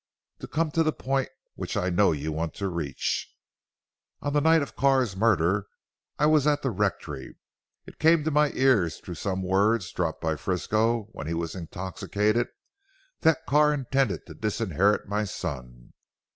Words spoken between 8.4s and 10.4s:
ears through some words dropped by